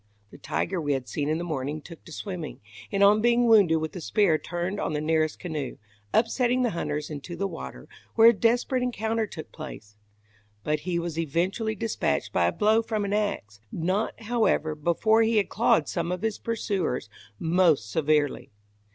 The 0.31 0.39
tiger 0.39 0.81
we 0.81 0.93
had 0.93 1.07
seen 1.07 1.29
in 1.29 1.37
the 1.37 1.43
morning 1.43 1.79
took 1.79 2.03
to 2.05 2.11
swimming, 2.11 2.59
and 2.91 3.03
on 3.03 3.21
being 3.21 3.45
wounded 3.45 3.77
with 3.77 3.95
a 3.95 4.01
spear 4.01 4.39
turned 4.39 4.79
on 4.79 4.93
the 4.93 4.99
nearest 4.99 5.37
canoe, 5.37 5.77
upsetting 6.11 6.63
the 6.63 6.71
hunters 6.71 7.11
into 7.11 7.35
the 7.35 7.45
water, 7.47 7.87
where 8.15 8.29
a 8.29 8.33
desperate 8.33 8.81
encounter 8.81 9.27
took 9.27 9.51
place; 9.51 9.95
but 10.63 10.79
he 10.89 10.97
was 10.97 11.19
eventually 11.19 11.75
dispatched 11.75 12.33
by 12.33 12.45
a 12.47 12.51
blow 12.51 12.81
from 12.81 13.05
an 13.05 13.13
ax 13.13 13.59
not, 13.71 14.23
however, 14.23 14.73
before 14.73 15.21
he 15.21 15.37
had 15.37 15.49
clawed 15.49 15.87
some 15.87 16.11
of 16.11 16.23
his 16.23 16.39
pursuers 16.39 17.07
most 17.37 17.87
severely. 17.91 18.49